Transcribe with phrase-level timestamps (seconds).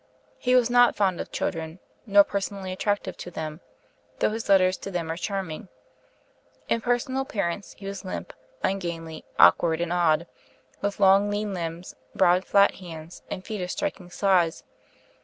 [0.39, 3.61] He was not fond of children, nor personally attractive to them,
[4.17, 5.67] though his letters to them are charming.
[6.67, 8.33] In personal appearance he was limp,
[8.63, 10.25] ungainly, awkward, and odd,
[10.81, 14.63] with long lean limbs, broad flat hands, and feet of striking size.